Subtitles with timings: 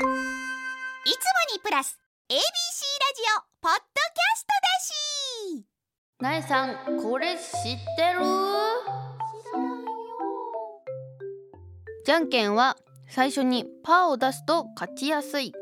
[0.00, 0.08] いつも
[1.54, 1.98] にプラス
[2.30, 2.42] ABC ラジ
[3.36, 5.66] オポッドキャストだし。
[6.20, 7.42] なえさんこれ知っ
[7.96, 8.20] てる？
[12.06, 12.78] じゃんけんは
[13.10, 15.52] 最初にパーを出すと勝ちやすい。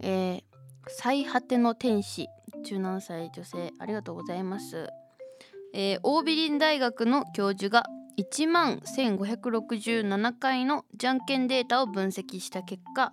[0.00, 0.42] えー、
[0.86, 2.28] 最果ての天使。
[2.64, 4.86] 17歳女性ありがとうございます。
[5.74, 7.84] えー、オービリン大学の教授が
[8.16, 13.12] 1万1567回のじゃんけんデータを分析した結果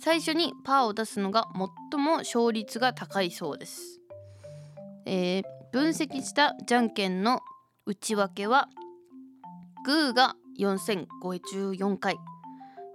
[0.00, 1.48] 最初にパーを出すのが
[1.90, 4.00] 最も勝率が高いそうです、
[5.06, 7.40] えー、分析したじゃんけんの
[7.86, 8.68] 内訳は
[9.84, 12.18] グーが4054回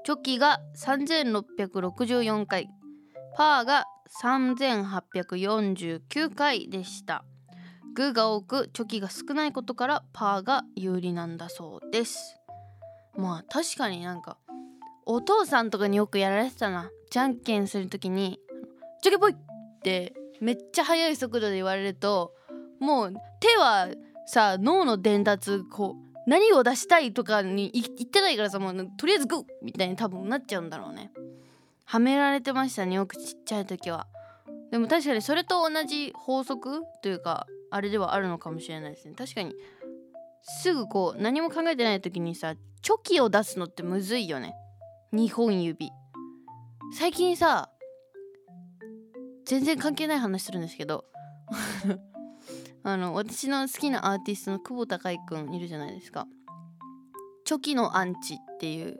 [0.05, 2.70] チョキが3664回
[3.35, 3.85] パーが
[4.22, 7.25] 3849回でした。
[7.95, 12.38] グーが多くチョキが少ないことからパーが有利なんだそうです。
[13.17, 14.38] まあ確かになんか
[15.05, 16.89] お父さんとかによくやられてたな。
[17.12, 18.40] じゃんけんする時に
[19.02, 19.36] 「チョキポイ!」っ
[19.84, 22.34] てめっちゃ速い速度で言われると
[22.80, 23.88] もう手は
[24.25, 31.12] さ脳の伝達こう何を出したいとかに言ってないからさもうとりあえずグッみたいに多分なっちゃうんだろうね。
[31.86, 34.08] はめられてましたねよくちっちゃい時は。
[34.72, 39.14] でも確かにそれと同じ法則というかあれではあるのかもしれないですね。
[39.16, 39.53] 確かに
[40.42, 44.56] すぐこう何も考えてない時にさチョキを出すのってむずいよね。
[45.14, 45.92] 2本指。
[46.94, 47.69] 最近さ
[49.45, 51.05] 全然関係ない話するんですけど
[52.83, 56.28] あの私の好きなアーティストの久保孝井くんいるじゃないですか。
[57.44, 59.00] チョキのアンチっていう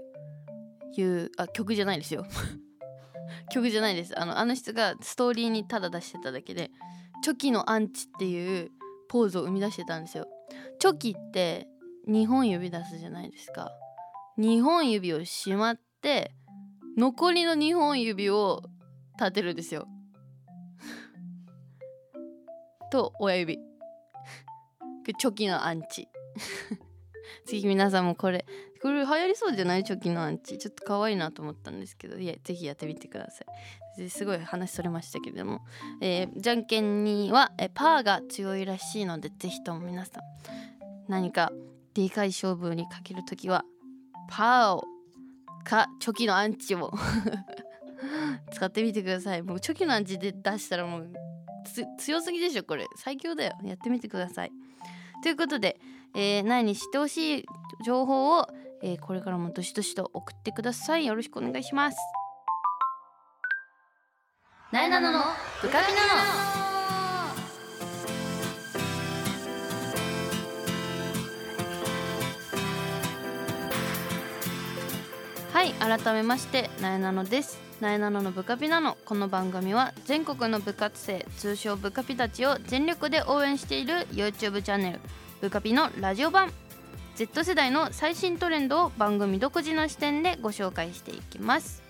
[0.97, 2.25] いうあ曲じゃないですよ。
[3.52, 4.19] 曲じゃないです。
[4.19, 6.72] あのあの人がストーリーにただ出してただけで
[7.22, 8.72] チョキのアンチっていう
[9.08, 10.28] ポーズを生み出してたんですよ。
[10.80, 11.67] チョキって
[12.08, 13.72] 2本指出すじゃないですか。
[14.38, 16.36] 2本指をしまって
[16.97, 18.63] 残りの2本指を
[19.19, 19.88] 立てるんですよ。
[22.91, 23.59] と親指。
[25.19, 26.07] チョキのアンチ。
[27.45, 28.45] ぜひ皆さんもこれ
[28.81, 29.84] これ流行りそうじゃない？
[29.84, 30.57] チョキのアンチ。
[30.57, 32.17] ちょっと可愛いなと思ったんですけど。
[32.17, 33.44] いやぜひやってみてくださ
[33.97, 34.09] い。
[34.09, 35.61] すごい話それましたけれども、
[36.01, 40.23] えー、じゃんけんには、えパーが強いらしいのでぜひとも皆さん
[41.07, 41.53] 何か
[41.94, 43.63] でかい勝負にかけるときは
[44.28, 44.84] パーを
[45.66, 46.94] かチョキのアンチを。
[48.52, 49.42] 使ってみてください。
[49.42, 51.14] もうチョキのアンチで出したらもう
[52.00, 52.86] 強すぎでしょこれ。
[52.98, 53.53] 最強だよ。
[53.64, 54.52] やってみてください。
[55.24, 55.80] ということで、
[56.16, 57.46] えー、何に知ってほしい
[57.86, 58.48] 情報を、
[58.81, 61.06] えー、これからもどしどしと送ってください。
[61.06, 61.97] よろしくお願いします。
[64.72, 65.20] なえなのの
[65.62, 66.75] ブカピナの
[75.66, 77.58] はい改めましてなえなのです。
[77.81, 79.00] なえなののブカピなの。
[79.03, 85.00] この番組は全国の部活生通称ブカピたちを全力で応援している YouTube チャンネル
[85.42, 86.52] ブカピのラジオ版。
[87.16, 91.82] Z 世代の最新トレンドを番組独自の視点でご紹介していきます。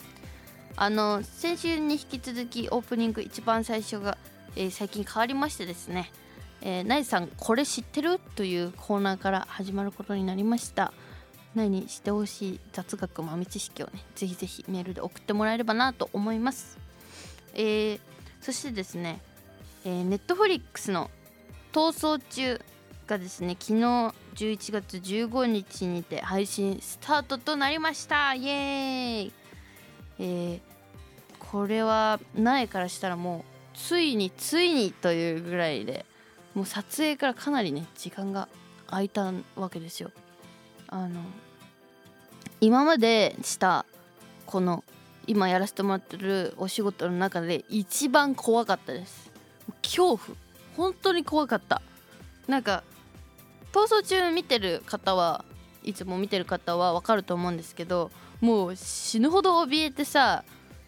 [0.77, 4.17] あの先週に引き続きオープニング一番最初が、
[4.55, 6.13] えー、最近変わりましてですね。
[6.61, 8.21] えー、ナイさんこれ知ってる？
[8.37, 10.93] というコーナーから始まることになりました。
[11.55, 16.77] 何してほしい雑学豆知識をねぜひぜひメールで送ってもらえればなと思います。
[17.53, 17.99] えー、
[18.41, 19.21] そしてですね、
[19.85, 21.09] えー、ネットフリックスの
[21.71, 22.61] 「逃走中」
[23.07, 23.81] がですね昨日
[24.35, 28.33] 11月15日にて配信スタートとなりました。
[28.33, 29.33] イエーイ。
[30.17, 30.59] えー、
[31.39, 36.05] これは苗からしたらもうついについにというぐらいで
[36.53, 38.47] もう撮影からかなりね時間が
[38.87, 40.11] 空いたわけですよ。
[40.87, 41.21] あの
[42.65, 43.85] 今までした
[44.47, 44.83] この
[45.27, 49.31] 今やらせてもらってるお仕事の中で一番怖かったです。
[49.83, 50.35] 恐怖。
[50.75, 51.83] 本当に怖かった。
[52.47, 52.83] なんか
[53.71, 55.45] 逃走中見てる方は
[55.83, 58.09] いつも見てる方は分かると思うんですけど
[58.41, 60.43] もう死ぬほど怯えてさ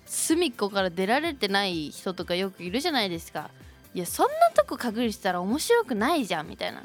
[0.07, 3.51] 隅っこから出られてない人とかよくいるじゃないですか。
[3.93, 6.81] いやそんなとこ隠れてたら面白くないじゃんみたいな。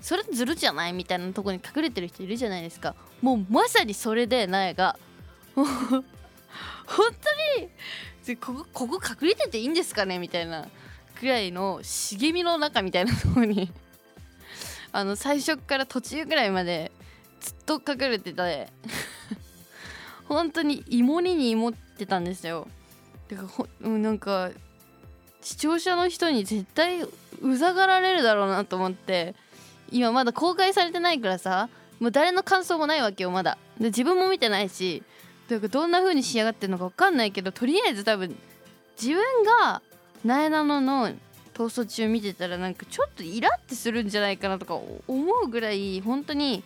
[0.00, 2.94] それずるじゃないみたいなとこに隠れてる人いるじゃないですか。
[3.20, 4.98] もうまさにそれで苗が。
[5.54, 6.04] 本
[6.86, 10.68] 当にここここ隠れてていいんですかねみたいな
[11.18, 13.70] くらいの茂みの中みたいなとこに。
[14.92, 16.92] あの最初から途中ぐらいまで
[17.40, 18.68] ずっと隠れてて。
[20.28, 22.68] 本当に芋煮に芋ってたんですよ。
[23.28, 24.50] だからほなんか
[25.40, 29.34] 視聴者の人に絶対うざがられるだろうなと思って。
[29.90, 31.68] 今まだ公開されてないからさ
[32.00, 33.58] もう誰の感想もないわけよまだ。
[33.78, 35.02] で自分も見てないし
[35.48, 38.36] だかどんな風に仕上がってるのか分かんないけどとりあえず多分
[39.00, 39.22] 自分
[39.62, 39.82] が
[40.24, 41.10] なえなのの
[41.54, 46.62] 逃走中見てたらなんかちょっとイラってするんじゃないかなとか思うぐらい本当に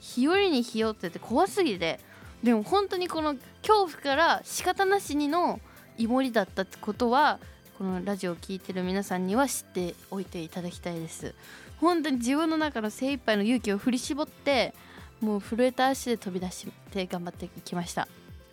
[0.00, 2.00] 日和に日和ってて怖すぎて。
[2.42, 5.60] でも本当にこの恐怖から仕方なしにの
[5.98, 7.38] イモリだったってことは
[7.76, 11.34] このラジオを聴いてる皆さんには知っておいていただきたいです。
[11.80, 14.74] 本当に自分の中の精一杯の勇気を振り絞って
[15.20, 18.06] もう震えた足で飛び出して頑張っていきました。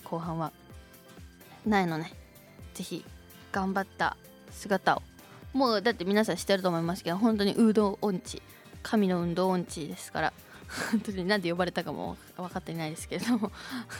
[0.03, 0.51] 後半は。
[1.65, 2.13] ないのね。
[2.73, 3.03] ぜひ
[3.51, 4.15] 頑張った
[4.51, 5.01] 姿を。
[5.53, 8.41] もうだって皆さん知ってると思いますけど本当に運動音痴
[8.83, 10.33] 神の運動音痴ですから。
[10.91, 13.37] 本当に何で呼ばれたかも分かっていないですけれど。
[13.37, 13.51] も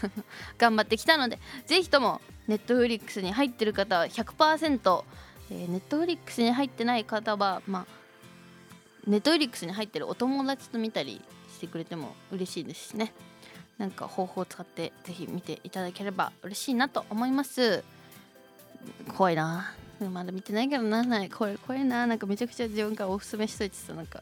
[0.58, 5.04] 頑張ってきたのでぜひともネットフリックスに入ってる方は100%、
[5.52, 7.97] えー、ネットフリックスに入ってない方はまあ
[9.08, 11.22] ネットフリックスに入ってるお友達と見たり
[11.56, 13.14] してくれても嬉しいですしね。
[13.78, 17.84] なんか方法を使ってぜひ見ていただければ嬉しいなと思います。
[19.16, 19.74] 怖いな。
[20.12, 21.04] まだ見てないけどな。
[21.04, 22.06] ないこれ怖いな。
[22.06, 24.22] なんかめちゃくちゃ自分からおすすめしといてさなんか。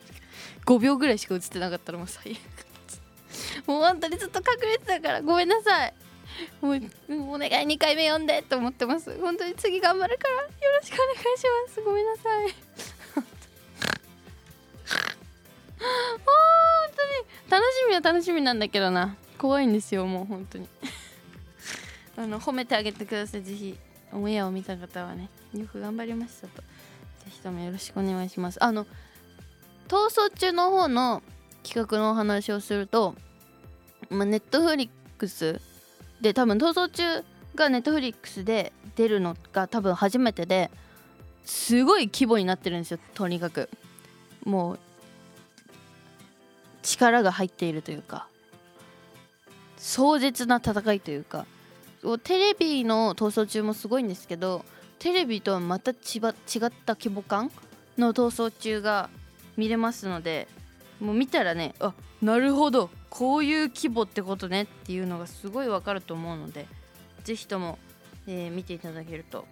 [0.66, 5.22] 5秒ぐらいしか映ってなかったらもう最悪もう本当にずっと隠れてたから。
[5.22, 5.94] ごめんなさい。
[6.60, 6.80] もう
[7.34, 9.18] お願い2回目読んでって思ってます。
[9.18, 11.80] 本当に次頑張るからよろしくお願いします。
[11.80, 12.89] ごめんなさい。
[18.00, 19.16] 楽しみは楽しみなんだけどな。
[19.38, 20.68] 怖いんですよもう本当に。
[22.16, 23.78] あの褒めてあげてくださいぜひ
[24.12, 25.28] オンエアを見た方はね。
[25.54, 26.62] よく頑張りましたと。
[26.62, 26.64] ぜ
[27.30, 28.62] ひともよろしくお願いします。
[28.62, 28.86] あの
[29.88, 31.22] 逃走中の方の
[31.62, 33.14] 企画のお話をすると、
[34.08, 35.60] まあ、ネットフリックス
[36.20, 37.24] で多分逃走中
[37.54, 40.70] がネットフリックスで出るのが多分初めてで
[41.44, 43.68] すごい規模になってるんですよとにかく。
[44.44, 44.78] もう
[46.82, 48.26] 力が入っているというか
[49.76, 51.46] 壮絶な戦いというか
[52.22, 54.64] テレビの逃走中もすごいんですけど
[54.98, 55.96] テレビとはまた違っ
[56.84, 57.50] た規模感
[57.98, 59.10] の逃走中が
[59.56, 60.48] 見れますので
[61.00, 66.66] もう見たらねあなるほどこういう規模ってことねっていうのがすごいわかると思うので
[67.24, 67.78] 是非とも、
[68.26, 69.46] えー、見ていただけると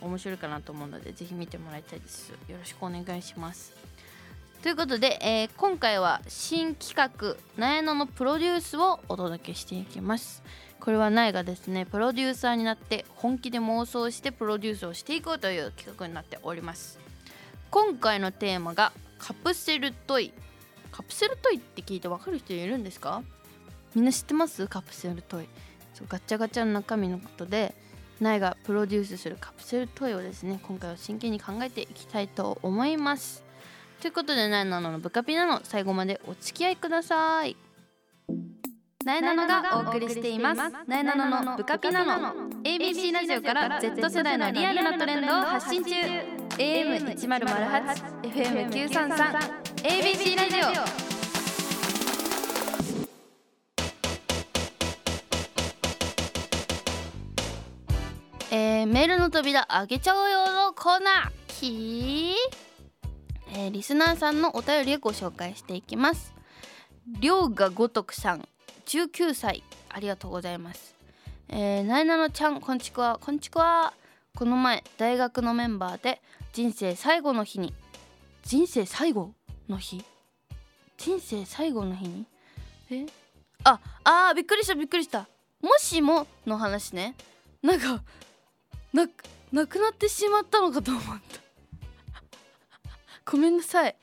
[0.00, 2.30] 面白いかなと思うので是非見てもらいたいです。
[2.30, 3.72] よろしくお願いします。
[4.64, 10.42] ということで、えー、今回は新企画「なえののプロデュース」をお届けしていきます。
[10.80, 16.98] これは苗がですねプロデューサーになって本気で妄想してプロデュースをしていこうという企画になっております。
[17.70, 20.32] 今回のテーマがカプセルトイ。
[20.90, 23.22] カプセルトイって聞いて分かる人いるんですか？
[23.94, 24.66] みんな知ってます？
[24.66, 25.48] カプセルトイ。
[25.92, 27.74] そうガチャガチャの中身のことで
[28.18, 33.43] 苗がプロデュースするカプセルトイをですね今回は真剣に考えていきたいと思います。
[34.04, 37.56] ということで苗なののブカピナの最後までお付き合いください。
[39.02, 40.58] なえなのがお送りしています。
[40.86, 42.34] なえなののブカピナの
[42.64, 45.94] ABC ラジオから Z 世代のリアルなトレンドを発信中。
[46.58, 49.16] AM1008 FM933
[49.84, 50.56] ABC ラジ
[58.52, 58.54] オ。
[58.54, 61.44] えー、メールの扉開けちゃおうよのコーナー。
[61.60, 62.63] キー、
[63.56, 66.34] えー、リスナーさんのお便りをご紹介していきます。
[67.20, 68.48] りがごとくさん
[68.86, 70.94] 19歳ありがとうございます。
[71.48, 73.18] えー、なえなのちゃんこんちくわ。
[73.20, 73.92] こんちくわ。
[74.36, 76.20] この前大学のメンバーで
[76.52, 77.72] 人生最後の日に。
[78.42, 79.32] 人生最後
[79.68, 80.04] の日？
[80.98, 82.26] 人生最後の日に？
[82.90, 83.06] え？
[83.62, 85.28] ああーびっくりしたびっくりした。
[85.62, 87.14] もしもの話ね。
[87.62, 88.02] なんか
[88.92, 89.06] な
[89.52, 91.43] なくなってしまったのかと思った。
[93.24, 93.96] ごめんなさい。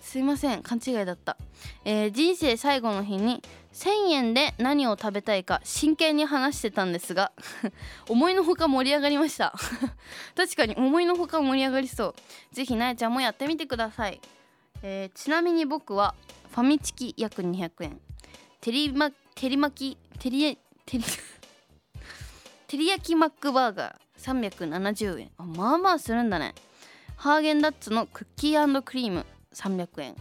[0.00, 0.62] すいません。
[0.62, 1.36] 勘違いだった、
[1.84, 7.32] えー、人生最後の日に1000円で何を食べたいか真剣に話してたんですが
[8.08, 9.54] 思いのほか盛り上がりました。
[10.36, 12.14] 確かに思いのほか盛り上がりそ
[12.52, 12.54] う。
[12.54, 14.20] ぜひなやちゃんもやってみてください、
[14.82, 16.14] えー、ちなみに僕は
[16.50, 18.00] ファミチキ約200円。
[18.60, 21.04] テリマテリ巻きテリテリ
[22.66, 25.30] テリ焼きマックバーガー370円。
[25.38, 26.54] あまあまあするんだね。
[27.20, 30.16] ハーゲンダッツのクッキークリーム300円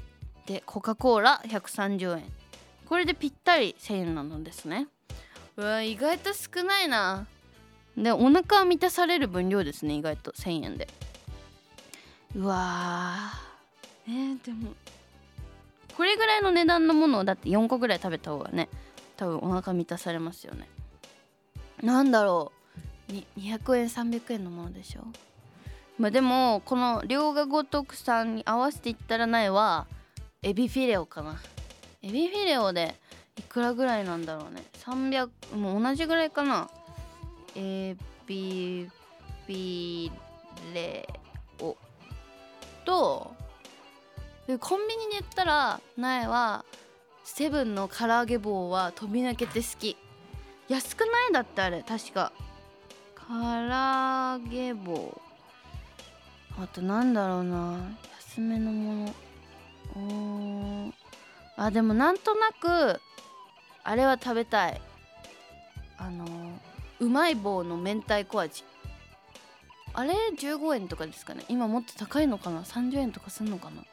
[0.45, 2.25] でコカ・コーラ130円
[2.85, 4.87] これでぴったり1000円なのですね。
[5.55, 7.25] うわ意外と少ないな。
[7.95, 10.31] でお腹は満たされる分量ですね意外と。
[10.31, 10.89] 1000円で。
[12.35, 13.31] うわ
[14.05, 14.73] えー、でも
[15.95, 18.67] これぐらいの値段のものをだって4個ぐらい食べた方がね
[19.15, 20.67] 多分お腹満たされますよね。
[21.81, 22.51] なんだろ
[23.09, 23.13] う。
[23.39, 25.03] 200円300円のものでしょ。
[25.99, 29.85] まあでもこの両が如くさんに合わせていったらないは
[30.41, 31.39] エビフィレオかな。
[32.01, 32.95] エビフィレオで
[33.37, 34.63] いくらぐらいなんだろうね。
[34.85, 36.69] 300もう同じぐらいかな。
[37.55, 38.89] エビ
[39.45, 40.11] フィ
[40.73, 41.07] レ
[41.59, 41.75] オ
[42.85, 43.35] と
[44.59, 46.63] コンビニで言ったら苗は
[47.25, 49.97] セブンの唐揚げ棒は飛び抜けて好き。
[50.69, 51.33] 安くない？
[51.33, 52.31] だってあれ確か。
[53.27, 55.21] 唐揚げ棒。
[56.61, 57.77] あとなんだろうな。
[58.19, 59.13] 安めのもの。
[59.95, 60.85] うー。
[60.87, 60.93] ん
[61.55, 62.99] あでもなんとなく
[63.83, 64.81] あれは食べたい。
[65.97, 66.25] あの
[66.99, 68.63] うまい棒の明太子味。
[69.93, 71.45] あれ？15円とかですかね。
[71.47, 73.83] 今もっと高いのかな？30円とかすんのかな？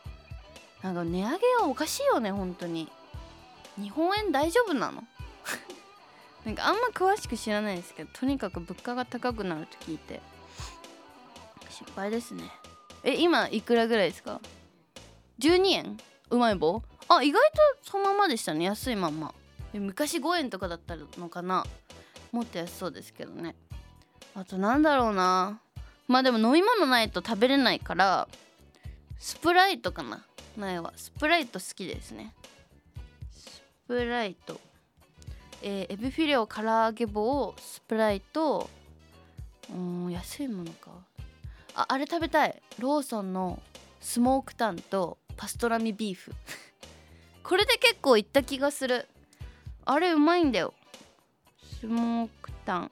[0.83, 2.89] なんか値上げはおかしいよね本当に。
[3.81, 5.05] 日本円大丈夫なの？
[6.45, 10.21] なんかあんま詳しく知らないですけどとにかく物価が高くなると聞いて。
[11.77, 12.45] 心配ですね。
[13.05, 14.41] え今いくらぐらいですか
[15.39, 15.99] ？12円？
[16.31, 16.83] うまい棒？
[17.09, 17.41] あ意外
[17.83, 18.65] とそのままでしたね。
[18.65, 19.35] 安いまんま。
[19.75, 21.67] 昔5円とかだったのかな？
[22.33, 23.55] もっと安そうですけどね。
[24.35, 25.61] あとなんだろうな。
[26.09, 28.29] まあでも飲み物ないと食べれないから
[29.19, 30.25] スプライトかな。
[30.57, 30.95] 苗は。
[30.97, 32.33] スプライト好きですね。
[33.33, 34.59] スプライト。
[35.63, 38.71] えーエビフィレオ唐揚げ棒スプライト。
[39.71, 40.91] うん安いものか。
[41.79, 42.63] ああれ食べたい。
[42.79, 43.61] ローソンの
[44.01, 46.33] スモークタンとパストラミビーフ。
[47.45, 49.07] これで結構いった気がする。
[49.85, 50.73] あれうまいんだよ。
[51.81, 52.91] スモークタン。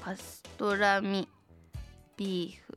[0.00, 1.28] パストラミ
[2.16, 2.76] ビーフ。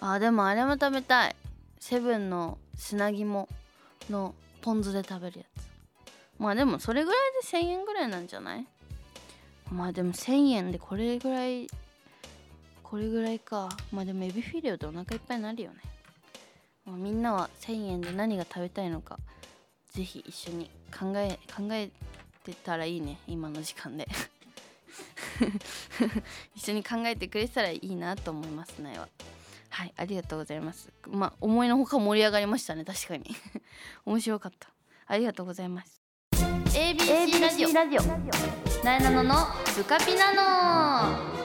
[0.00, 1.36] あでもあれも食べたい。
[1.78, 3.48] セブンの砂肝
[4.10, 5.68] のポン酢で食べるやつ。
[6.38, 8.66] まあでもそれぐらいで1000円ぐらいなんじゃない？
[9.70, 11.68] まあでも1000円でこれぐらい
[12.90, 13.68] これぐらいか。
[13.92, 15.76] まあでもエビフィレオでお腹いっぱいになるよね、
[16.84, 19.18] まあ、みんなは1000円で何が食べたいのか
[19.92, 21.88] ぜひ一緒に考え考え
[22.44, 23.18] てたらいいね。
[23.28, 24.08] 今の時間で。
[26.56, 29.08] 一緒に考えてくれてたらいいなと思いますねは。
[29.68, 30.92] はいありがとうございます。
[31.06, 33.24] まあ思いのほか盛り上がりましたね確かに。
[34.04, 34.68] 面白かった。
[35.06, 36.00] ありがとうございます。
[36.32, 37.72] ABC ラジオ。
[37.72, 38.02] ラジオ。
[38.84, 40.32] なえなののブカピナ
[41.34, 41.39] ノ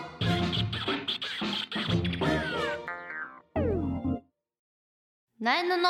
[5.45, 5.87] なえなの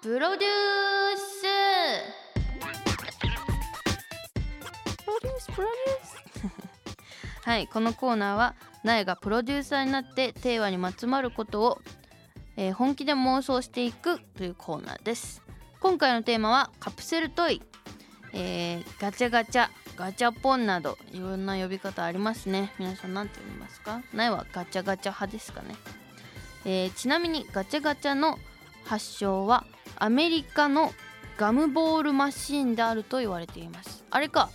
[0.00, 1.42] プロデュース。
[5.04, 7.44] プロデュースプロデュース。
[7.46, 11.82] はいこのコーナーはなえがプロデューサーになってテーマにまつわることを、
[12.56, 15.42] えー本気で妄想していくというコーナーです。
[15.80, 17.60] 今回のテーマはカプセルトイ。
[18.32, 22.72] えーガチャガチャガチャポンなどいろんな呼び方ありますね。
[22.78, 24.00] 皆さん何て呼びますか？
[24.14, 25.76] ないはガチャガチャ派ですかね、
[26.64, 28.38] えーちなみにガチャガチャの
[28.86, 29.64] 発祥は
[29.96, 30.92] アメリカの
[31.36, 34.04] ガムボールマシンであると言われています。
[34.10, 34.48] あれか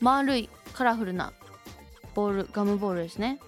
[0.00, 1.32] 丸いカラフルな
[2.14, 3.38] ボールガムボールですね、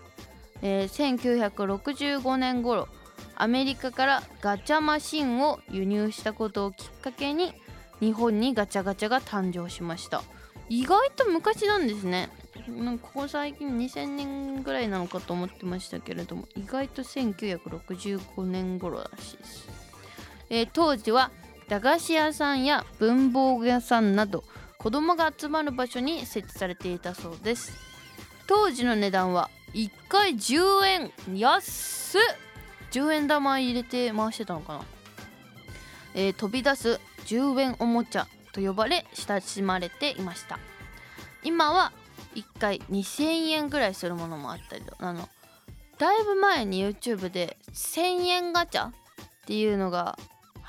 [0.60, 2.88] えー1965年頃
[3.37, 7.54] アメリカからガチャマシンを輸入したことをきっかけに
[8.00, 10.22] 日本にガチャガチャが誕生しました。
[10.68, 12.28] 意外と昔なんですね。
[12.68, 19.68] なんかここ最近2000年ぐらいなのかと思ってましたけれども意外と1965年頃らしいです、
[20.50, 21.31] えー当時は
[21.69, 24.45] 駄菓子屋さんや文房具屋さんなど
[24.78, 27.73] 子供が集まる場所に設置されていたそうです。
[28.47, 32.21] 当時の値段は1回10円安っ。
[32.90, 34.85] 10円玉入れて回してたのかな。
[36.14, 40.59] えー飛び出す10円おもちゃと呼ばれ親しまれていました。
[41.43, 41.93] 今は
[42.35, 45.28] 1回2000円ぐらいするものもあったりあの。
[45.99, 48.93] だいぶ前に YouTube で1000円ガチャっ
[49.47, 50.17] ていうのが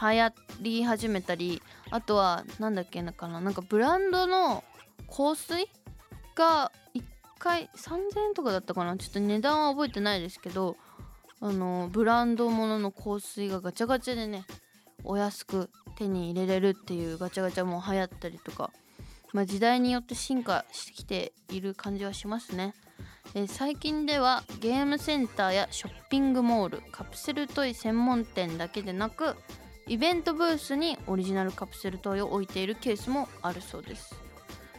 [0.01, 4.63] 流行り始めたりあとはなんだっけなかななんかブランドの
[5.07, 5.67] 香水
[6.35, 7.03] が1
[7.37, 8.95] 回3000円とかだったかな？
[8.97, 10.77] ちょっと値段は覚えてないですけど
[11.41, 14.45] あのブランドものの香水がガチャガチャでね
[15.03, 18.71] お安く手に入れれるっていうガチャガチャも流行ったりとか、
[19.33, 22.73] まあ、時代によって進化してきている感じはしますね、
[23.33, 29.35] え最近ではゲームセンターやショッピングモールカプセルトイ専門店だけでなく
[29.89, 34.15] イベントブースにオリジナルカプセルトイを置いているケースもあるそうです。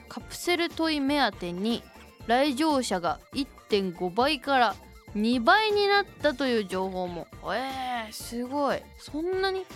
[0.08, 1.82] カプセルトイ目当てに
[2.28, 4.74] 来場者が1.5倍から
[5.16, 7.26] 2倍になったという情報も。
[7.42, 8.80] えー、すごい。
[8.98, 9.66] そんなに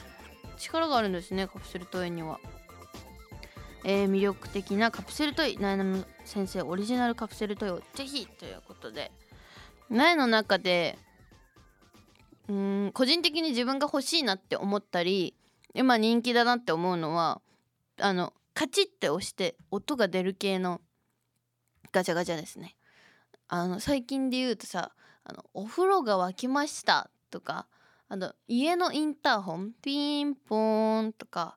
[0.57, 2.39] 力があるんですねカプセルトイには、
[3.83, 5.59] えー魅力的なカプセルトイ。
[5.59, 9.11] なえなの先生オリジナルカプセルトイをぜひということで。
[9.91, 10.97] なえの中で
[12.49, 15.35] うん個人的に自分が欲しいなって思ったり
[15.75, 17.41] 今人気だなって思うのは
[18.01, 20.81] あのカチッて押して音が出る系の
[21.93, 22.77] ガチャガチャですね。
[23.49, 24.93] あの最近で言うとさ
[25.25, 27.67] あのお風呂が沸きましたとか
[28.09, 31.57] あの家のインターホンピンポーンとか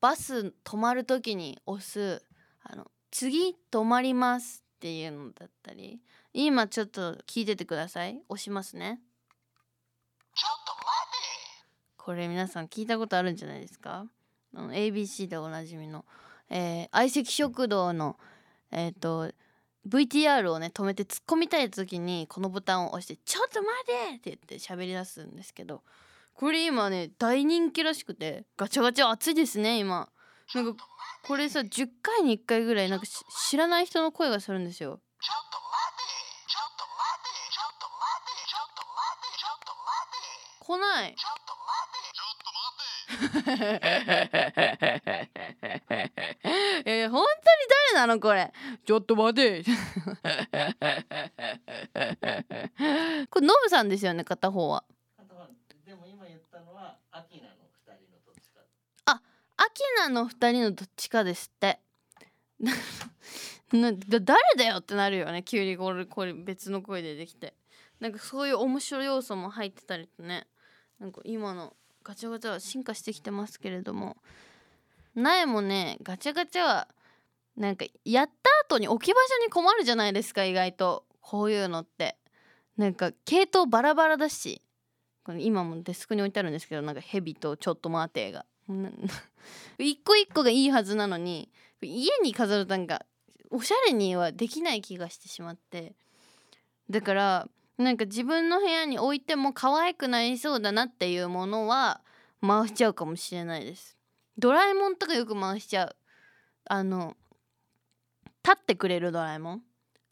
[0.00, 2.22] バス止まる時に押す
[2.62, 6.00] あの次止まりますっていうのだったり
[6.32, 8.20] 今ちょっと聞いててください。
[8.28, 9.00] 押しますね。
[11.96, 14.06] これ皆さん聞いたことあるんじゃないですか
[14.54, 16.04] ？ABC でおなじみの、
[16.50, 18.16] えー相席食堂の
[18.70, 19.30] えっ、と
[19.88, 25.82] VTR をね止めて突っ込みたい時にこのボタンを押して「ちょっと待て!」って言って喋り出すんですけど
[26.32, 30.08] これ今ね大人気らしくてガチャガチャ熱いですね今。
[30.54, 30.84] なんか
[31.26, 35.00] これさ10回に1回ぐらいなんか知らない人の声がするんですよ。
[40.64, 41.14] 来ない。
[46.86, 47.36] えー、本当に
[47.92, 48.50] 誰なのこれ？
[48.86, 49.62] ちょっと待て。
[53.28, 54.84] これノブさんですよね片方は。
[55.84, 58.62] でも今言ったのはアキナの二人のどっちか。
[59.06, 59.20] ア
[59.70, 61.78] キナの2人のどっちかですって。
[63.70, 67.54] なだ誰だよってなるよね急にこれこれ別の声でできて。
[68.00, 70.46] なんかそういう面白い要素も入ってたりとね
[71.04, 74.16] なんか今のガチャガチャは進化してきてますけれども
[75.14, 76.88] 苗もねガチャガチャは
[77.58, 78.32] なんかやった
[78.64, 81.04] 後に置き場所に困るじゃないですか意外と。
[81.20, 82.16] こういうのって。
[82.76, 84.62] なんか系統バラバラだし。
[85.24, 88.46] これ今もデスクに置いてあるんですけどなんかヘビとちょっと待てが。
[89.78, 91.50] 一個一個がいいはずなのに
[91.82, 93.04] 家に飾るとなんか
[93.50, 95.94] おしゃれにはできない気がしてしまって。
[96.90, 102.00] だからなんか自分の部屋に置いても可愛くなりそうだなっていうものは
[102.40, 103.96] 回しちゃうかもしれないです。
[104.38, 105.96] ドラえもんとかよく回しちゃう。
[106.66, 107.16] あの
[108.44, 109.62] 立ってくれるドラえもん。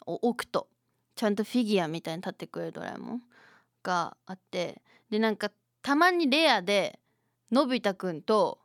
[0.07, 0.69] を置くと。
[1.15, 3.23] ちゃんとフィギュアみたいに立ってくれるドラえもん。
[3.83, 4.83] があって。
[5.11, 5.51] でなんか
[5.83, 6.99] たまにレアで
[7.51, 8.59] のび太くんと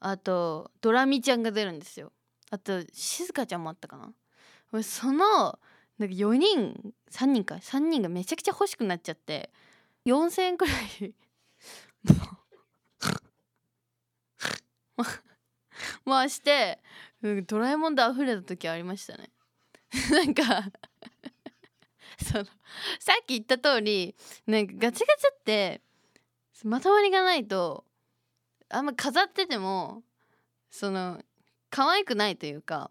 [0.00, 2.12] あとドラミちゃんが出るんですよ。
[2.50, 4.82] あと静香ちゃんもあったかな。
[4.82, 5.58] その
[5.98, 9.50] なんか4人3人か3人がめちゃくちゃ欲しくなっちゃって
[10.06, 11.14] 4,000円くらい。
[16.04, 16.80] 回して
[17.22, 19.30] うんドラえもんで溢れた時ありましたね。
[20.10, 20.42] なんか
[22.22, 22.44] その
[22.98, 24.14] さっき言った通り
[24.46, 25.80] なんかガチガチって
[26.64, 27.84] まとまりがないと
[28.68, 30.02] あんま飾ってても
[30.70, 31.22] その
[31.70, 32.90] 可愛くないというか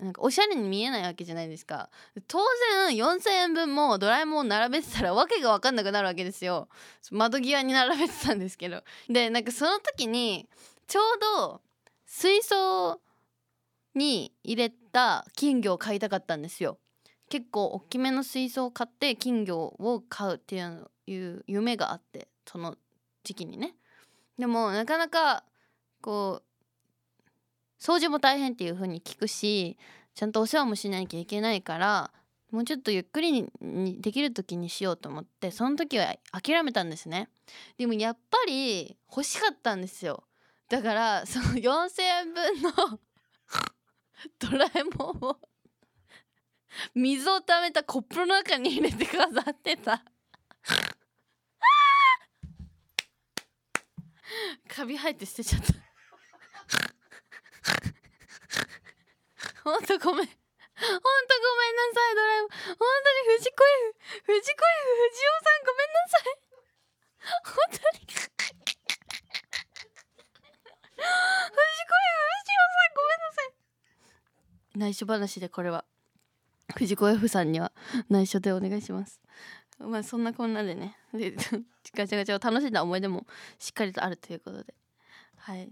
[0.00, 1.90] なんかおしゃれに見えないわけじゃないですか。
[2.28, 2.38] 当
[2.88, 6.68] 然4,000円分もドラえもんを並べてたらわけが分かんなくなるわけですよ。
[7.10, 8.82] 窓際に並べてたんですけど。
[9.08, 10.48] でなんかその時に
[10.86, 11.04] ちょう
[11.38, 11.60] ど
[12.06, 13.00] 水槽
[13.94, 16.78] に入れた金魚を買いたかったんですよ。
[17.28, 22.76] 結構大きめの水槽を買って金魚を買うっていういう夢があってその
[23.22, 23.74] 時期にね。
[24.38, 25.44] でもなかなか
[26.00, 26.49] こう
[27.80, 29.78] 掃除も大変っていう風に聞くし
[30.14, 32.10] ちゃんとお世話もしなきゃいけないから
[32.50, 33.48] もうちょっとゆっくりに
[34.00, 37.28] できる時にしようと思ってその時は諦めたんですね。
[37.78, 40.24] でもやっぱり欲しかったんですよ。
[40.68, 42.72] だからその4,000円分の
[44.38, 45.38] ドラえもんを
[46.94, 50.04] 水を溜めたコップの中に入れて飾ってた。
[54.68, 55.89] カビ生えて捨てちゃった。
[59.64, 60.26] ほんとごめん。
[60.26, 60.34] ほんと
[60.80, 60.96] ご
[61.56, 66.40] めんなさいドラえもんほんとに藤子 F 藤子 F 不二雄さんごめんなさい。
[67.44, 68.00] 本当に。
[68.00, 68.32] 藤子
[72.00, 73.52] F 不二雄さんごめんなさい。
[74.78, 75.84] 内緒話でこれは。
[76.76, 77.72] 藤子 F さんには
[78.08, 79.20] 内緒でお願いします。
[79.78, 80.96] まあそんなこんなでね。
[81.12, 81.32] で
[81.94, 83.26] ガチャガチャを楽しんだ思い出も
[83.58, 84.74] しっかりとあるということで。
[85.36, 85.70] はい。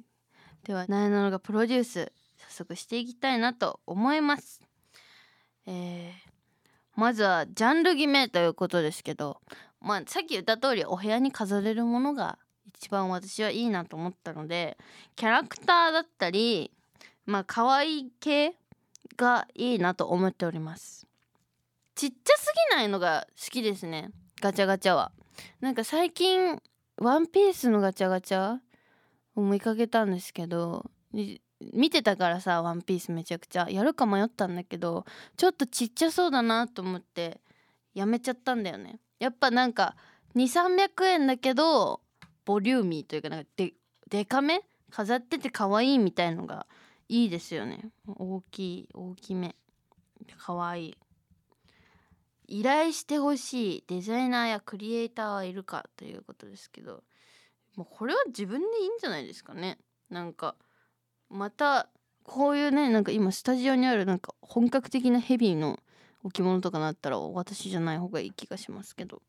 [0.64, 2.12] ではなえなのがプロデュース。
[2.38, 4.62] 早速していきたいなと思います。
[5.66, 6.28] えー
[6.98, 9.40] まずはジャンル決めということですけど
[9.80, 14.76] まあさっき言った通りお部屋に飾れるものが一番私はいいなと思ったので
[15.14, 16.72] キャラクターだったり
[17.24, 18.56] まあ可愛い系
[19.16, 21.06] がいいなと思っております。
[21.94, 25.12] ちっちゃすぎないのが好きですねガチャガチャは。
[25.60, 26.60] なんか最近
[26.96, 28.58] ワンピースのガチャガチャ
[29.36, 30.90] を見かけたんですけど
[31.72, 33.68] 見てたからさワンピースめちゃくちゃ。
[33.68, 35.04] やるか迷ったんだけど
[35.36, 37.40] ちょっとちっちゃそうだなと思って
[37.94, 39.00] やめちゃったんだよね。
[39.18, 39.96] やっぱなんか
[40.36, 42.00] 2300円だけど
[42.44, 43.72] ボリューミーというかなんかで
[44.08, 44.60] でかめ？
[44.90, 46.66] 飾ってて可愛いみたいのが
[47.08, 47.90] いいですよね。
[48.06, 49.54] 大きい大きめ。
[50.38, 50.96] かわいい。
[52.46, 57.02] 依頼してほしいデザイナーやクリエイターはいるかということですけど
[57.76, 59.76] もうこれは自分でいいんじゃないですかね。
[60.08, 60.54] なんか
[61.30, 61.88] また
[62.22, 65.78] こういうねなんか今スタジオにあるなんか本格的なヘビーの
[66.24, 69.22] 置物とかなったら私じゃない方がいい気がしますけど。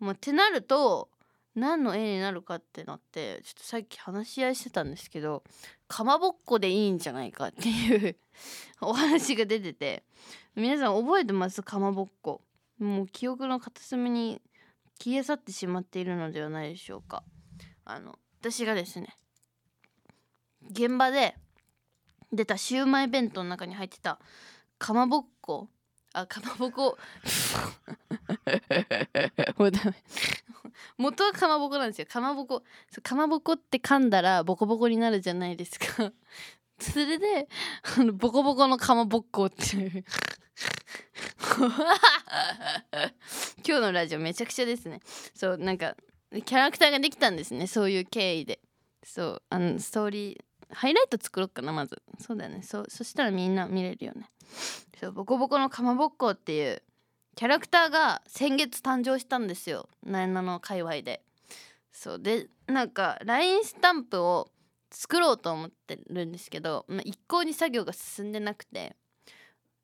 [0.00, 1.08] まあってなると
[1.54, 5.44] 何の絵になるかってなってちょっとさっき話し合いしてたんですけど
[5.86, 8.16] かまぼっこでいいんじゃないかっていう
[8.82, 10.02] お話が出てて
[10.56, 11.62] 皆さん覚えてます？
[11.62, 12.42] かまぼっこ。
[12.78, 14.42] もう記憶の片隅に
[14.98, 17.22] 消え去ってしまっているのではないでしょうか。
[17.84, 19.16] あの私がですね
[20.70, 21.36] 現場で
[22.32, 24.18] 出たシウマイ弁当の中に入ってた
[24.78, 25.68] かまぼっこ
[26.16, 26.96] あかまぼこ。
[29.58, 29.94] もうダメ。
[30.96, 32.06] 元はかまぼこなんですよ。
[32.06, 32.62] かまぼこ。
[33.02, 36.12] かまぼこって噛んだらボコボコになるじゃないですか。
[36.78, 37.48] それで
[37.98, 39.90] あのボコボコのかまぼっこっていう。
[43.66, 45.00] 今日のラジオめちゃくちゃですね。
[45.34, 45.96] そうなんか
[46.30, 47.66] キャラクターができたんですね。
[47.66, 48.60] そういう経緯で。
[49.02, 52.02] そうあのストーリーハイライト作ろうかなまず。
[52.18, 52.62] そうだよね。
[52.62, 54.30] そそしたらみんな見れるよね。
[55.00, 56.82] そうボコボコのかまぼっこっていう
[57.36, 59.88] キャラクターが先月誕生したんですよ。
[60.04, 61.22] ナエナの界隈で。
[61.92, 64.50] そうでなんか LINE スタンプを
[64.90, 68.96] 作ろうと思ってるんですけど、まあ、一向に作業が進んでなくて。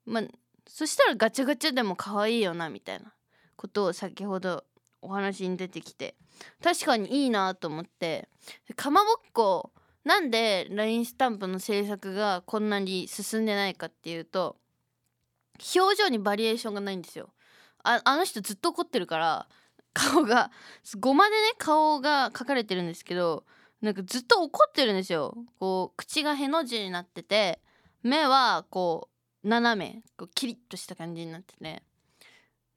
[0.05, 0.23] まあ
[0.67, 3.13] そしたらガチャガチャでも可愛いよなみたいな。
[3.61, 4.63] ことを先ほど
[5.03, 6.15] お話に出てきて。
[6.63, 8.27] 確かにいいなと思って。
[8.75, 9.71] かまぼっこ
[10.03, 14.57] なんで LINE スタンプの制作がこんなに進んでないかっていうと
[15.75, 17.29] 表情にバリエーションがないんですよ。
[17.83, 19.47] ああの人ずっと怒ってるから
[19.93, 20.51] 顔が
[20.99, 23.43] ごまでね顔が描かれてるんですけど
[23.81, 25.35] なんかずっと怒ってるんですよ。
[25.59, 27.59] こう口がへの字になってて
[28.03, 29.09] 目はこ
[29.43, 31.83] う斜めこうキリッとした感じになってて。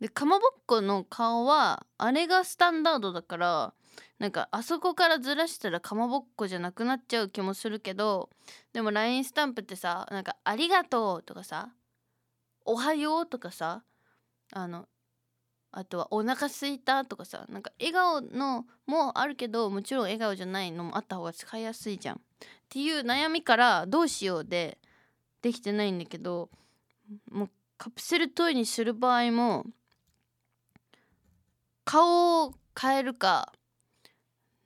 [0.01, 3.75] でかまぼっこの顔はあれがスタンダードだから
[4.19, 8.31] なんかあそこからずらしたらかまぼっこじゃなくなっちゃう気もするけど
[8.73, 11.71] でも LINE スタンプってさなんか「ありがとう」とかさ
[12.65, 13.83] 「おはよう」とかさ
[14.53, 14.89] あの
[15.73, 22.17] あとは「お腹すいた」とかさなんか笑顔のもあるけどもちろん笑顔じゃないのもあった方が使いやすいじゃん。
[22.17, 22.21] っ
[22.69, 24.79] ていう悩みからどうしようで
[25.43, 26.51] できてないんだけど
[27.31, 29.67] もうカプセルトイにする場合も
[31.85, 33.53] 顔を変えるか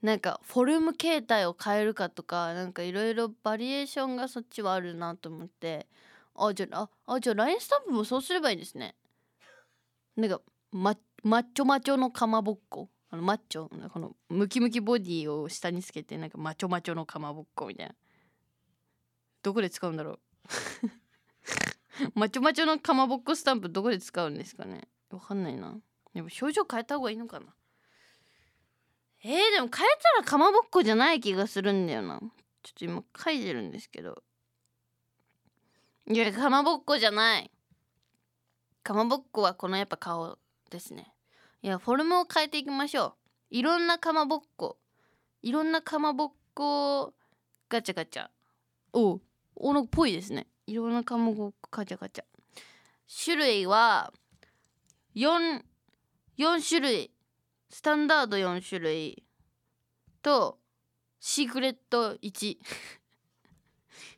[0.01, 5.87] なんかフォルム形態を変えるかとかなんかいろいろバリエーションがそっちはあるなと思って
[6.35, 8.95] あじゃああじゃあ LINE スタンプもそうすればいいですね。
[10.15, 12.89] なんかママッチョマチョのかまぼっこ。
[13.11, 17.95] あのマッチョこのムキムキボディを下につけてなんかマチョマチョのかまぼっこみたいな。
[19.41, 20.19] どこで使うんだろう。
[22.15, 24.87] マチョマチョのかまぼっこスタンプどこで使うんですかね。
[25.09, 25.77] わかんないな。
[26.13, 27.47] でも表情変えた方がいいのかな。
[29.23, 32.19] えー、でも変えたらかまぼっこじゃない気がするんだよな。
[32.63, 34.23] ちょっと今書いてるんですけど。
[36.07, 37.51] いやかまぼっこじゃない。
[38.81, 40.37] かまぼっこはこのやっぱ顔
[40.69, 41.13] ですね。
[41.61, 43.13] いやフォルムを変えていきましょう。
[43.51, 44.77] いろんなかまぼっこ。
[45.41, 47.13] いろんなかまぼっこ
[47.67, 48.27] ガチャガチャ。
[48.93, 49.19] お
[49.55, 50.47] おのっぽいですね。
[50.65, 52.23] いろんなかまぼっこガチャガチャ。
[53.25, 54.13] 種類は
[55.15, 55.61] 4
[56.37, 57.11] 4種類。
[57.69, 59.23] スタンダード4種類
[60.21, 60.57] と
[61.19, 62.57] シークレット1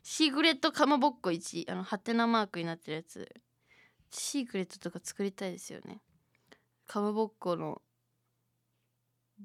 [0.02, 3.28] シークレットかまぼっこ1あのハテナマークになってるやつ。
[4.10, 6.00] シークレットとか作りたいですよね。
[6.86, 7.80] かまぼっこの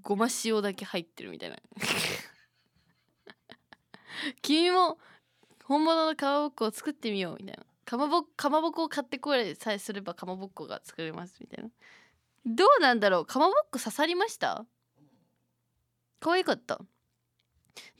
[0.02, 1.58] ごま塩だけ入ってるみたいな。
[4.42, 5.00] 君も
[5.64, 7.66] 本物のかまぼっこを作ってみようみたいな。
[7.86, 11.70] かまぼかまぼこを買ってこれさえすればかまぼっこが作れますみたいな。
[12.46, 13.26] どうなんだろう？
[13.26, 14.66] かまぼっこ刺さりました？
[16.20, 16.80] 可愛かった。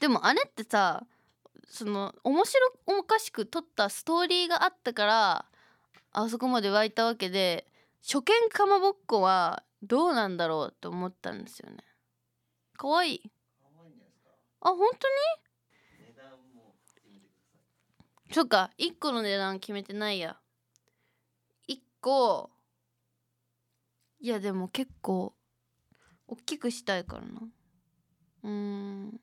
[0.00, 1.06] でもあれってさ
[1.66, 5.44] その面白おかしく撮ったストーリーがあったから
[6.12, 7.66] あそこまで湧いたわけで
[8.02, 11.78] 初見かまぼっこはどうなんだろうと思ったんですよね。
[12.76, 13.30] 可愛い。
[14.60, 14.94] あ本当に？
[18.32, 20.36] そっか1個の値段決めてないや。
[21.68, 22.50] 1個
[24.20, 25.34] いやでも結構
[26.26, 27.40] 大きくしたいからな。
[28.44, 29.20] うん。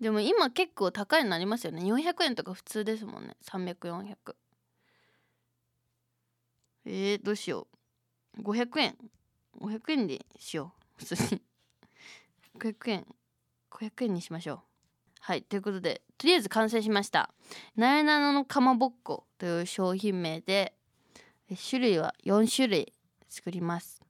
[0.00, 1.82] でも今結構高いのありますよね。
[1.82, 3.36] 400円とか普通ですもんね。
[3.42, 4.34] 300400
[6.86, 7.66] えー、どうしよ
[8.38, 8.42] う。
[8.42, 8.96] 500円。
[9.60, 11.04] 500円でしよう。
[11.04, 11.42] 普通に。
[12.58, 13.06] 500円。
[13.70, 14.58] 500円にしましょう。
[15.20, 15.42] はい。
[15.42, 17.32] ということでとりあえず完成しました。
[17.76, 20.74] なえなののかまぼっこという商品名で
[21.56, 22.92] 種類は4種類
[23.28, 24.00] 作ります。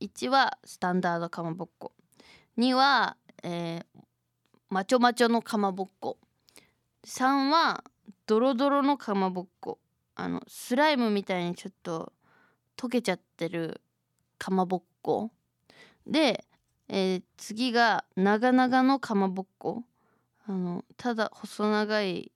[0.00, 1.92] 1はスタンダードかまぼっこ。
[2.56, 4.00] 2は、えー
[4.70, 6.18] マチョマチョのかまぼっこ。
[7.06, 7.84] 3は
[8.26, 9.78] ドロドロのかまぼっこ。
[10.14, 12.12] あのスライムみたいにちょっと
[12.76, 13.80] 溶けちゃってる
[14.36, 15.30] かまぼっこ。
[16.06, 16.44] で、
[16.88, 19.84] えー次が長々のかまぼっこ。
[20.46, 22.30] あのただ細長い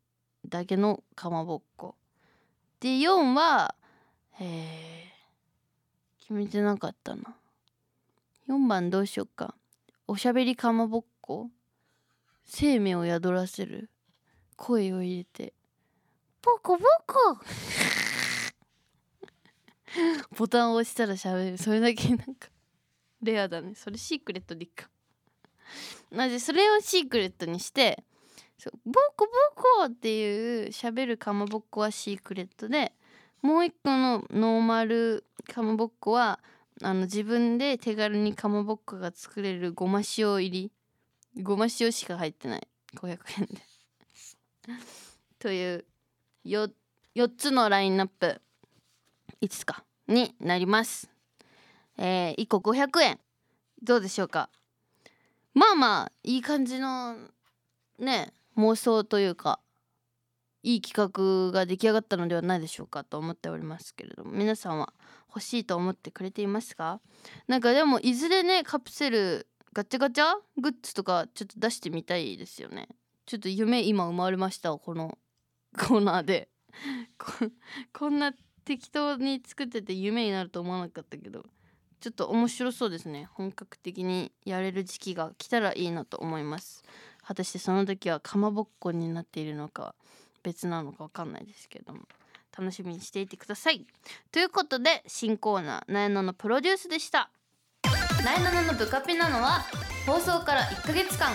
[0.48, 1.96] だけのかまぼっこ。
[2.82, 3.76] で4は
[4.40, 5.12] えー
[6.18, 7.36] 決めてなかったな。
[8.48, 9.54] 4番どうしよっか。
[10.08, 11.48] おしゃべりかまぼっこ。
[12.44, 13.88] 生命を宿らせる。
[14.56, 15.52] 声を入れて。
[16.40, 17.38] ポコポコ。
[20.36, 21.58] ボタンを押したら喋る。
[21.58, 22.48] それだけなんか
[23.22, 23.76] レアだね。
[23.76, 24.90] それシークレットでいいか。
[26.10, 28.02] なぜそれをシークレットにして
[28.62, 29.32] そうボコボ
[29.80, 32.92] コっていう喋るかまぼっこはシークレットで
[33.42, 36.38] もう一個のノーマルかまぼっこは
[36.80, 40.70] あの自分で手軽にかまぼっこが作れるごま塩入り。
[41.42, 42.68] ごま塩しか入ってない。
[42.94, 43.62] 500円で。
[45.40, 45.84] という
[46.44, 46.68] よ
[47.16, 48.40] 4つのラインナップ。
[49.40, 51.10] いつかになります。
[51.98, 53.18] えー、1個500円
[53.82, 54.50] どうでしょうか。
[55.52, 57.16] まあまあいい感じの
[57.98, 59.60] ね妄想というか
[60.62, 64.92] いい企画が出来上がったのではないでしょうかと思っておりますけれども皆さんは
[65.28, 67.00] 欲しいと思ってくれていますか？
[67.48, 72.88] なんかでもいずれねカプセルガチャガチャグッズとかちょっと出してみたいですよね。
[73.26, 75.18] ちょっと夢今生まれましたこの
[75.78, 76.48] コーナーで。
[77.18, 77.50] こ
[77.92, 78.32] こんな
[78.64, 81.44] 適当に作ってて夢になると思わなかったけど
[82.00, 83.28] ちょっと面白そうですね。
[83.32, 86.82] 本格的にやれる時期が来たらいいなと思います。
[87.32, 89.94] 果たしてその時はかまぼっこになっているのか
[90.42, 92.00] 別なのかわかんないですけれども
[92.56, 93.86] 楽しみにしていてください。
[94.30, 97.30] ということで新コーナー「なえなのプロデュース」でした。
[98.22, 99.64] なえなののブカピなのは
[100.06, 101.32] 放送から1ヶ月間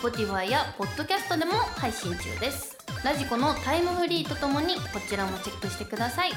[0.00, 2.78] Spotify や Podcast でも配信中です。
[3.04, 6.30] ラジコのタイムフリーとともにこちらもチェックしてください。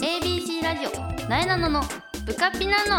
[0.00, 2.96] ABC ラジオなえなののブカピなの。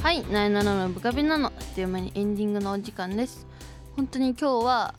[0.00, 3.48] はいなえなののブカピなのあっという間にエンディングのお時間です。
[3.96, 4.94] 本当に今日は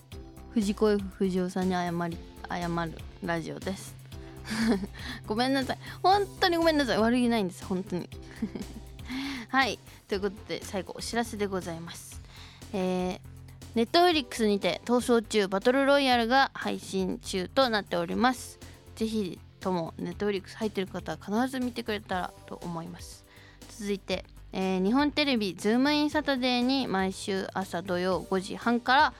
[0.53, 2.17] 藤子 F 不二雄さんに謝り
[2.49, 2.91] 謝る
[3.23, 3.95] ラジオです。
[5.25, 5.77] ごめんなさい。
[6.01, 6.97] 本当にごめんなさい。
[6.97, 7.63] 悪気ないんです。
[7.63, 8.09] 本当に。
[9.47, 9.79] はい。
[10.09, 12.21] ということで最後お知らせでございます。
[12.73, 13.32] えー、
[13.75, 18.59] ネットフリックスにて逃走中バトルロイヤルが配信中となっております。
[18.95, 23.25] ぜひともネットフリックス入ってる方は必ず見てくれたらと思います。
[23.71, 29.13] 続いて、えー日本テレビズームインサタデーに毎週朝土曜5時半から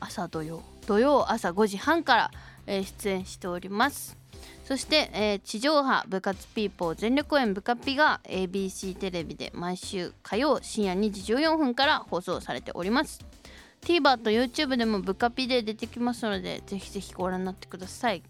[0.00, 2.30] 朝土曜土曜朝5時半から、
[2.66, 4.18] えー出演しております。
[4.64, 13.20] そして、えー地上波部活ピーポー全力応援部カピが ABC テレビで毎週火曜深夜2時14分から放送されております。
[13.84, 18.22] TVer と YouTube でもブカピで出てきますのでぜひぜひご覧になってください。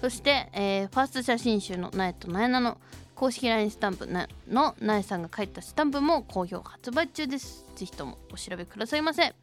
[0.00, 2.78] そして、えーファースト写真集の「なえとなえな」の
[3.14, 7.64] 公式 LINE スタンプのなえさんが書いたスタンプも好評発売中です。
[7.76, 9.34] ぜひともお調べくださいませ。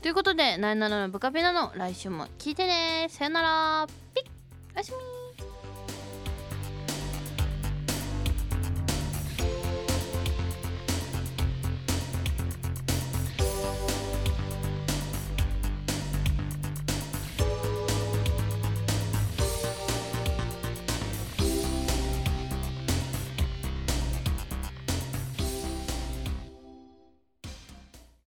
[0.00, 3.08] ということで、なえなののブカピなの来週も聞いてね。
[3.10, 3.86] さよなら。
[4.14, 4.24] ピッ。
[4.74, 5.19] おやすみ。